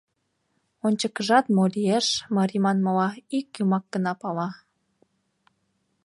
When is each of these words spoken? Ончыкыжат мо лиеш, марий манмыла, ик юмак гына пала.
Ончыкыжат 0.85 1.45
мо 1.55 1.63
лиеш, 1.73 2.07
марий 2.35 2.61
манмыла, 2.65 3.09
ик 3.37 3.47
юмак 3.61 3.85
гына 3.93 4.13
пала. 4.21 4.49